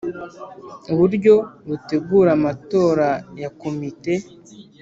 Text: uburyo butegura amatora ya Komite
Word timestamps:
uburyo 0.91 1.35
butegura 1.67 2.29
amatora 2.37 3.09
ya 3.41 3.49
Komite 3.61 4.13